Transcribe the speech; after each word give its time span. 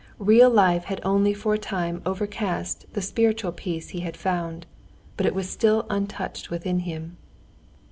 Real 0.17 0.49
life 0.49 0.85
had 0.85 0.99
only 1.05 1.31
for 1.31 1.53
a 1.53 1.59
time 1.59 2.01
overcast 2.07 2.87
the 2.93 3.03
spiritual 3.03 3.51
peace 3.51 3.89
he 3.89 3.99
had 3.99 4.17
found, 4.17 4.65
but 5.15 5.27
it 5.27 5.35
was 5.35 5.47
still 5.47 5.85
untouched 5.91 6.49
within 6.49 6.79
him. 6.79 7.17